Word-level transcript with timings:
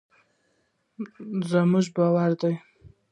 دا 1.47 1.59
زموږ 1.67 1.85
باور 1.95 2.31
دی. 2.41 2.53